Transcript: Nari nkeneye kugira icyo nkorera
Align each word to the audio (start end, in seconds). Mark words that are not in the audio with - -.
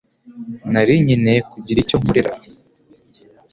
Nari 0.71 0.93
nkeneye 1.03 1.39
kugira 1.51 1.77
icyo 1.83 1.95
nkorera 2.01 2.31